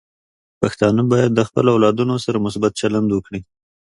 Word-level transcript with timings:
پښتانه 0.61 1.01
بايد 1.11 1.31
د 1.35 1.41
خپلو 1.47 1.69
اولادونو 1.75 2.15
سره 2.25 2.43
مثبت 2.45 2.71
چلند 2.81 3.09
وکړي. 3.11 3.41